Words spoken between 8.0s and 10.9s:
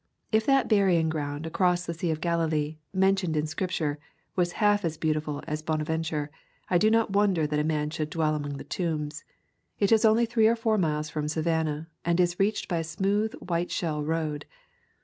dwell among the tombs. It is only three or four